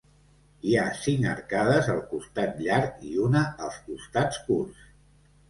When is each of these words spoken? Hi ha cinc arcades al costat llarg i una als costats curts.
Hi 0.69 0.71
ha 0.77 0.85
cinc 1.01 1.27
arcades 1.33 1.89
al 1.97 2.01
costat 2.15 2.57
llarg 2.69 3.05
i 3.11 3.15
una 3.27 3.45
als 3.67 3.79
costats 3.93 4.43
curts. 4.51 4.91